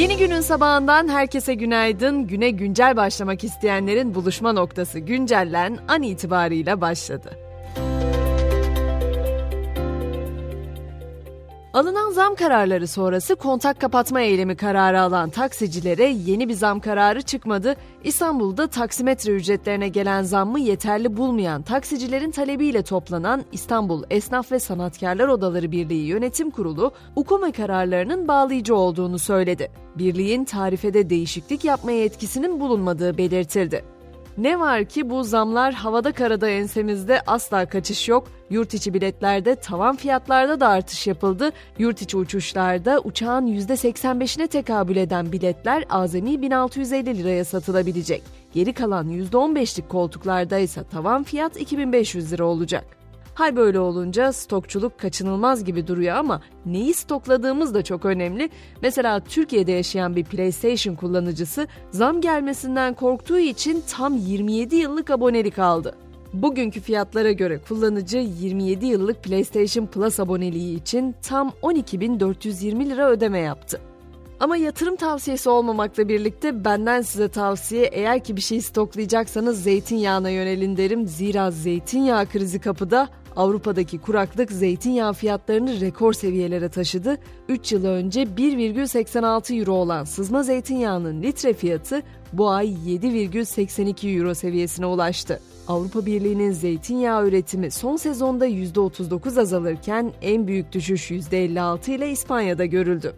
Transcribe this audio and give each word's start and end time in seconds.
Yeni 0.00 0.16
günün 0.16 0.40
sabahından 0.40 1.08
herkese 1.08 1.54
günaydın. 1.54 2.26
Güne 2.26 2.50
güncel 2.50 2.96
başlamak 2.96 3.44
isteyenlerin 3.44 4.14
buluşma 4.14 4.52
noktası 4.52 4.98
Güncellen 4.98 5.78
an 5.88 6.02
itibarıyla 6.02 6.80
başladı. 6.80 7.49
Alınan 11.80 12.10
zam 12.10 12.34
kararları 12.34 12.88
sonrası 12.88 13.36
kontak 13.36 13.80
kapatma 13.80 14.20
eylemi 14.20 14.56
kararı 14.56 15.00
alan 15.00 15.30
taksicilere 15.30 16.04
yeni 16.04 16.48
bir 16.48 16.54
zam 16.54 16.80
kararı 16.80 17.22
çıkmadı. 17.22 17.76
İstanbul'da 18.04 18.66
taksimetre 18.66 19.32
ücretlerine 19.32 19.88
gelen 19.88 20.22
zammı 20.22 20.60
yeterli 20.60 21.16
bulmayan 21.16 21.62
taksicilerin 21.62 22.30
talebiyle 22.30 22.82
toplanan 22.82 23.44
İstanbul 23.52 24.02
Esnaf 24.10 24.52
ve 24.52 24.58
Sanatkarlar 24.58 25.28
Odaları 25.28 25.72
Birliği 25.72 26.06
Yönetim 26.06 26.50
Kurulu, 26.50 26.92
UKOME 27.16 27.52
kararlarının 27.52 28.28
bağlayıcı 28.28 28.76
olduğunu 28.76 29.18
söyledi. 29.18 29.70
Birliğin 29.98 30.44
tarifede 30.44 31.10
değişiklik 31.10 31.64
yapmaya 31.64 32.04
etkisinin 32.04 32.60
bulunmadığı 32.60 33.18
belirtildi. 33.18 33.99
Ne 34.38 34.60
var 34.60 34.84
ki 34.84 35.10
bu 35.10 35.24
zamlar 35.24 35.74
havada 35.74 36.12
karada 36.12 36.48
ensemizde 36.48 37.20
asla 37.26 37.66
kaçış 37.66 38.08
yok. 38.08 38.28
Yurt 38.50 38.74
içi 38.74 38.94
biletlerde 38.94 39.54
tavan 39.54 39.96
fiyatlarda 39.96 40.60
da 40.60 40.68
artış 40.68 41.06
yapıldı. 41.06 41.50
Yurt 41.78 42.02
içi 42.02 42.16
uçuşlarda 42.16 43.00
uçağın 43.04 43.46
%85'ine 43.46 44.46
tekabül 44.46 44.96
eden 44.96 45.32
biletler 45.32 45.84
azami 45.90 46.42
1650 46.42 47.18
liraya 47.18 47.44
satılabilecek. 47.44 48.22
Geri 48.52 48.72
kalan 48.72 49.08
%15'lik 49.08 49.88
koltuklarda 49.88 50.58
ise 50.58 50.84
tavan 50.84 51.22
fiyat 51.22 51.60
2500 51.60 52.32
lira 52.32 52.44
olacak. 52.44 52.99
Hal 53.34 53.56
böyle 53.56 53.80
olunca 53.80 54.32
stokçuluk 54.32 54.98
kaçınılmaz 54.98 55.64
gibi 55.64 55.86
duruyor 55.86 56.16
ama 56.16 56.42
neyi 56.66 56.94
stokladığımız 56.94 57.74
da 57.74 57.84
çok 57.84 58.04
önemli. 58.04 58.50
Mesela 58.82 59.20
Türkiye'de 59.20 59.72
yaşayan 59.72 60.16
bir 60.16 60.24
PlayStation 60.24 60.94
kullanıcısı 60.94 61.66
zam 61.90 62.20
gelmesinden 62.20 62.94
korktuğu 62.94 63.38
için 63.38 63.82
tam 63.88 64.16
27 64.16 64.76
yıllık 64.76 65.10
abonelik 65.10 65.58
aldı. 65.58 65.94
Bugünkü 66.32 66.80
fiyatlara 66.80 67.32
göre 67.32 67.60
kullanıcı 67.68 68.18
27 68.18 68.86
yıllık 68.86 69.22
PlayStation 69.22 69.86
Plus 69.86 70.20
aboneliği 70.20 70.80
için 70.80 71.14
tam 71.22 71.52
12.420 71.62 72.90
lira 72.90 73.10
ödeme 73.10 73.38
yaptı. 73.38 73.80
Ama 74.40 74.56
yatırım 74.56 74.96
tavsiyesi 74.96 75.50
olmamakla 75.50 76.08
birlikte 76.08 76.64
benden 76.64 77.02
size 77.02 77.28
tavsiye 77.28 77.84
eğer 77.84 78.24
ki 78.24 78.36
bir 78.36 78.40
şey 78.40 78.60
stoklayacaksanız 78.60 79.62
zeytinyağına 79.62 80.30
yönelin 80.30 80.76
derim. 80.76 81.06
Zira 81.06 81.50
zeytinyağı 81.50 82.26
krizi 82.26 82.60
kapıda 82.60 83.08
Avrupa'daki 83.36 83.98
kuraklık 83.98 84.52
zeytinyağı 84.52 85.12
fiyatlarını 85.12 85.80
rekor 85.80 86.12
seviyelere 86.12 86.68
taşıdı. 86.68 87.18
3 87.48 87.72
yıl 87.72 87.84
önce 87.84 88.22
1,86 88.22 89.58
euro 89.58 89.72
olan 89.72 90.04
sızma 90.04 90.42
zeytinyağının 90.42 91.22
litre 91.22 91.52
fiyatı 91.52 92.02
bu 92.32 92.50
ay 92.50 92.66
7,82 92.66 94.18
euro 94.18 94.34
seviyesine 94.34 94.86
ulaştı. 94.86 95.40
Avrupa 95.68 96.06
Birliği'nin 96.06 96.52
zeytinyağı 96.52 97.28
üretimi 97.28 97.70
son 97.70 97.96
sezonda 97.96 98.48
%39 98.48 99.40
azalırken 99.40 100.12
en 100.22 100.46
büyük 100.46 100.72
düşüş 100.72 101.10
%56 101.10 101.90
ile 101.90 102.10
İspanya'da 102.10 102.64
görüldü. 102.64 103.14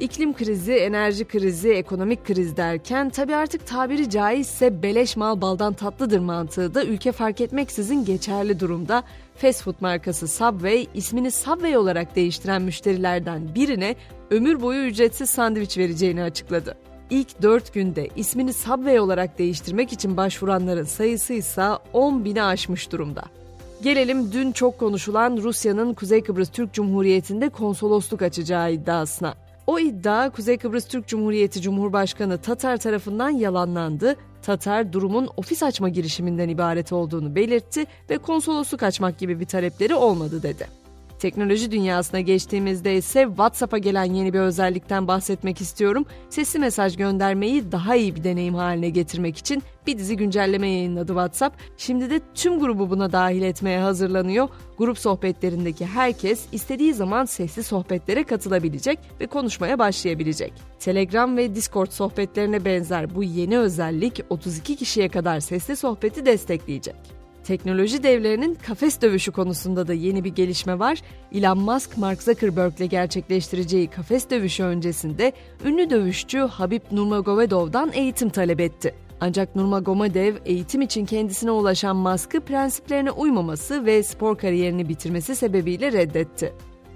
İklim 0.00 0.34
krizi, 0.34 0.72
enerji 0.72 1.24
krizi, 1.24 1.72
ekonomik 1.72 2.24
kriz 2.24 2.56
derken 2.56 3.10
tabi 3.10 3.34
artık 3.34 3.66
tabiri 3.66 4.10
caizse 4.10 4.82
beleş 4.82 5.16
mal 5.16 5.40
baldan 5.40 5.72
tatlıdır 5.72 6.18
mantığı 6.18 6.74
da 6.74 6.84
ülke 6.84 7.12
fark 7.12 7.40
etmeksizin 7.40 8.04
geçerli 8.04 8.60
durumda. 8.60 9.04
Fast 9.36 9.62
food 9.62 9.74
markası 9.80 10.28
Subway 10.28 10.86
ismini 10.94 11.30
Subway 11.30 11.76
olarak 11.76 12.16
değiştiren 12.16 12.62
müşterilerden 12.62 13.54
birine 13.54 13.96
ömür 14.30 14.62
boyu 14.62 14.82
ücretsiz 14.82 15.30
sandviç 15.30 15.78
vereceğini 15.78 16.22
açıkladı. 16.22 16.76
İlk 17.10 17.42
4 17.42 17.74
günde 17.74 18.08
ismini 18.16 18.52
Subway 18.52 19.00
olarak 19.00 19.38
değiştirmek 19.38 19.92
için 19.92 20.16
başvuranların 20.16 20.84
sayısı 20.84 21.32
ise 21.32 21.68
10 21.92 22.24
bini 22.24 22.42
aşmış 22.42 22.92
durumda. 22.92 23.22
Gelelim 23.82 24.32
dün 24.32 24.52
çok 24.52 24.78
konuşulan 24.78 25.36
Rusya'nın 25.36 25.94
Kuzey 25.94 26.22
Kıbrıs 26.22 26.50
Türk 26.50 26.72
Cumhuriyeti'nde 26.72 27.48
konsolosluk 27.48 28.22
açacağı 28.22 28.72
iddiasına. 28.72 29.34
O 29.74 29.78
iddia 29.78 30.30
Kuzey 30.30 30.58
Kıbrıs 30.58 30.88
Türk 30.88 31.08
Cumhuriyeti 31.08 31.62
Cumhurbaşkanı 31.62 32.38
Tatar 32.38 32.76
tarafından 32.76 33.30
yalanlandı. 33.30 34.16
Tatar 34.42 34.92
durumun 34.92 35.28
ofis 35.36 35.62
açma 35.62 35.88
girişiminden 35.88 36.48
ibaret 36.48 36.92
olduğunu 36.92 37.34
belirtti 37.34 37.86
ve 38.10 38.18
konsolosluk 38.18 38.82
açmak 38.82 39.18
gibi 39.18 39.40
bir 39.40 39.46
talepleri 39.46 39.94
olmadı 39.94 40.42
dedi. 40.42 40.83
Teknoloji 41.24 41.70
dünyasına 41.70 42.20
geçtiğimizde 42.20 42.94
ise 42.94 43.24
WhatsApp'a 43.28 43.78
gelen 43.78 44.04
yeni 44.04 44.32
bir 44.32 44.38
özellikten 44.38 45.08
bahsetmek 45.08 45.60
istiyorum. 45.60 46.06
Sesli 46.30 46.58
mesaj 46.58 46.96
göndermeyi 46.96 47.72
daha 47.72 47.96
iyi 47.96 48.16
bir 48.16 48.24
deneyim 48.24 48.54
haline 48.54 48.90
getirmek 48.90 49.36
için 49.36 49.62
bir 49.86 49.98
dizi 49.98 50.16
güncelleme 50.16 50.68
yayınladı 50.68 51.08
WhatsApp. 51.08 51.56
Şimdi 51.76 52.10
de 52.10 52.20
tüm 52.34 52.58
grubu 52.58 52.90
buna 52.90 53.12
dahil 53.12 53.42
etmeye 53.42 53.80
hazırlanıyor. 53.80 54.48
Grup 54.78 54.98
sohbetlerindeki 54.98 55.86
herkes 55.86 56.46
istediği 56.52 56.94
zaman 56.94 57.24
sesli 57.24 57.62
sohbetlere 57.62 58.24
katılabilecek 58.24 58.98
ve 59.20 59.26
konuşmaya 59.26 59.78
başlayabilecek. 59.78 60.52
Telegram 60.80 61.36
ve 61.36 61.54
Discord 61.54 61.90
sohbetlerine 61.90 62.64
benzer 62.64 63.14
bu 63.14 63.24
yeni 63.24 63.58
özellik 63.58 64.20
32 64.30 64.76
kişiye 64.76 65.08
kadar 65.08 65.40
sesli 65.40 65.76
sohbeti 65.76 66.26
destekleyecek. 66.26 67.23
Teknoloji 67.44 68.02
devlerinin 68.02 68.54
kafes 68.54 69.00
dövüşü 69.00 69.32
konusunda 69.32 69.88
da 69.88 69.92
yeni 69.92 70.24
bir 70.24 70.34
gelişme 70.34 70.78
var. 70.78 71.02
Elon 71.32 71.58
Musk, 71.58 71.98
Mark 71.98 72.22
Zuckerberg 72.22 72.76
ile 72.76 72.86
gerçekleştireceği 72.86 73.86
kafes 73.86 74.30
dövüşü 74.30 74.62
öncesinde 74.62 75.32
ünlü 75.64 75.90
dövüşçü 75.90 76.38
Habib 76.38 76.82
Nurmagomedov'dan 76.92 77.92
eğitim 77.92 78.28
talep 78.28 78.60
etti. 78.60 78.94
Ancak 79.20 79.56
Nurmagomedov 79.56 80.34
eğitim 80.44 80.80
için 80.80 81.04
kendisine 81.04 81.50
ulaşan 81.50 81.96
Musk'ı 81.96 82.40
prensiplerine 82.40 83.10
uymaması 83.10 83.86
ve 83.86 84.02
spor 84.02 84.38
kariyerini 84.38 84.88
bitirmesi 84.88 85.36
sebebiyle 85.36 85.92
reddetti. 85.92 86.52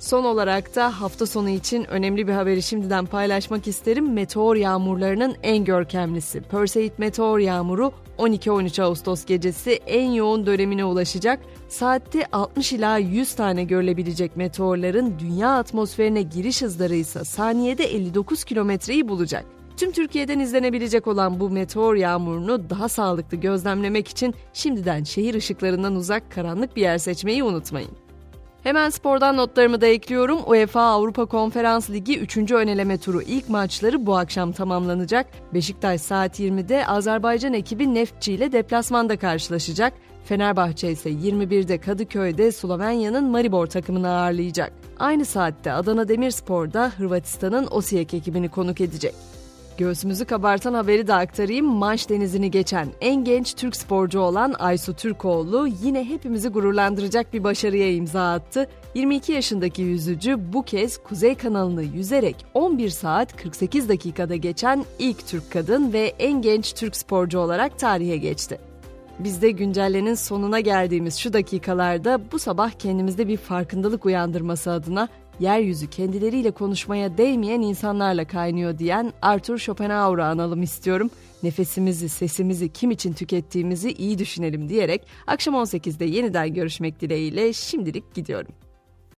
Son 0.00 0.24
olarak 0.24 0.76
da 0.76 1.00
hafta 1.00 1.26
sonu 1.26 1.48
için 1.48 1.84
önemli 1.84 2.28
bir 2.28 2.32
haberi 2.32 2.62
şimdiden 2.62 3.06
paylaşmak 3.06 3.66
isterim. 3.66 4.12
Meteor 4.12 4.56
yağmurlarının 4.56 5.36
en 5.42 5.64
görkemlisi 5.64 6.40
Perseid 6.40 6.92
meteor 6.98 7.38
yağmuru 7.38 7.92
12-13 8.18 8.82
Ağustos 8.82 9.24
gecesi 9.24 9.70
en 9.86 10.10
yoğun 10.10 10.46
dönemine 10.46 10.84
ulaşacak. 10.84 11.40
Saatte 11.68 12.26
60 12.32 12.72
ila 12.72 12.98
100 12.98 13.34
tane 13.34 13.64
görülebilecek 13.64 14.36
meteorların 14.36 15.18
dünya 15.18 15.50
atmosferine 15.50 16.22
giriş 16.22 16.62
hızları 16.62 16.94
ise 16.94 17.24
saniyede 17.24 17.84
59 17.84 18.44
kilometreyi 18.44 19.08
bulacak. 19.08 19.44
Tüm 19.76 19.92
Türkiye'den 19.92 20.38
izlenebilecek 20.38 21.06
olan 21.06 21.40
bu 21.40 21.50
meteor 21.50 21.94
yağmurunu 21.94 22.70
daha 22.70 22.88
sağlıklı 22.88 23.36
gözlemlemek 23.36 24.08
için 24.08 24.34
şimdiden 24.52 25.04
şehir 25.04 25.34
ışıklarından 25.34 25.96
uzak 25.96 26.32
karanlık 26.32 26.76
bir 26.76 26.82
yer 26.82 26.98
seçmeyi 26.98 27.44
unutmayın. 27.44 28.09
Hemen 28.62 28.90
spordan 28.90 29.36
notlarımı 29.36 29.80
da 29.80 29.86
ekliyorum. 29.86 30.40
UEFA 30.46 30.82
Avrupa 30.82 31.26
Konferans 31.26 31.90
Ligi 31.90 32.18
3. 32.18 32.52
öneleme 32.52 32.98
turu 32.98 33.22
ilk 33.22 33.48
maçları 33.48 34.06
bu 34.06 34.16
akşam 34.16 34.52
tamamlanacak. 34.52 35.26
Beşiktaş 35.54 36.00
saat 36.00 36.40
20'de 36.40 36.86
Azerbaycan 36.86 37.54
ekibi 37.54 37.94
Neftçi 37.94 38.32
ile 38.32 38.52
deplasmanda 38.52 39.18
karşılaşacak. 39.18 39.92
Fenerbahçe 40.24 40.90
ise 40.90 41.10
21'de 41.10 41.78
Kadıköy'de 41.78 42.52
Slovenya'nın 42.52 43.24
Maribor 43.30 43.66
takımını 43.66 44.08
ağırlayacak. 44.08 44.72
Aynı 44.98 45.24
saatte 45.24 45.72
Adana 45.72 46.08
Demirspor'da 46.08 46.92
Hırvatistan'ın 46.98 47.68
Osijek 47.70 48.14
ekibini 48.14 48.48
konuk 48.48 48.80
edecek. 48.80 49.14
Göğsümüzü 49.80 50.24
kabartan 50.24 50.74
haberi 50.74 51.06
de 51.06 51.14
aktarayım. 51.14 51.66
Manş 51.66 52.08
denizini 52.08 52.50
geçen 52.50 52.88
en 53.00 53.24
genç 53.24 53.54
Türk 53.54 53.76
sporcu 53.76 54.20
olan 54.20 54.54
Aysu 54.58 54.94
Türkoğlu 54.94 55.68
yine 55.82 56.04
hepimizi 56.04 56.48
gururlandıracak 56.48 57.32
bir 57.32 57.44
başarıya 57.44 57.92
imza 57.92 58.32
attı. 58.32 58.66
22 58.94 59.32
yaşındaki 59.32 59.82
yüzücü 59.82 60.52
bu 60.52 60.62
kez 60.62 60.98
Kuzey 60.98 61.34
kanalını 61.34 61.82
yüzerek 61.82 62.36
11 62.54 62.88
saat 62.88 63.36
48 63.36 63.88
dakikada 63.88 64.36
geçen 64.36 64.84
ilk 64.98 65.26
Türk 65.26 65.50
kadın 65.50 65.92
ve 65.92 66.12
en 66.18 66.42
genç 66.42 66.72
Türk 66.72 66.96
sporcu 66.96 67.38
olarak 67.38 67.78
tarihe 67.78 68.16
geçti. 68.16 68.58
Biz 69.18 69.42
de 69.42 69.50
güncellenin 69.50 70.14
sonuna 70.14 70.60
geldiğimiz 70.60 71.16
şu 71.16 71.32
dakikalarda 71.32 72.20
bu 72.32 72.38
sabah 72.38 72.70
kendimizde 72.70 73.28
bir 73.28 73.36
farkındalık 73.36 74.06
uyandırması 74.06 74.70
adına 74.70 75.08
yeryüzü 75.40 75.86
kendileriyle 75.86 76.50
konuşmaya 76.50 77.18
değmeyen 77.18 77.60
insanlarla 77.60 78.24
kaynıyor 78.24 78.78
diyen 78.78 79.12
Arthur 79.22 79.58
Schopenhauer'ı 79.58 80.24
analım 80.24 80.62
istiyorum. 80.62 81.10
Nefesimizi, 81.42 82.08
sesimizi 82.08 82.72
kim 82.72 82.90
için 82.90 83.12
tükettiğimizi 83.12 83.92
iyi 83.92 84.18
düşünelim 84.18 84.68
diyerek 84.68 85.06
akşam 85.26 85.54
18'de 85.54 86.04
yeniden 86.04 86.54
görüşmek 86.54 87.00
dileğiyle 87.00 87.52
şimdilik 87.52 88.14
gidiyorum. 88.14 88.69